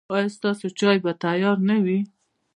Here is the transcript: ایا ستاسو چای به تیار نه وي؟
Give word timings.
ایا 0.15 0.27
ستاسو 0.35 0.65
چای 0.79 0.97
به 1.03 1.11
تیار 1.23 1.57
نه 1.69 1.77
وي؟ 1.83 1.99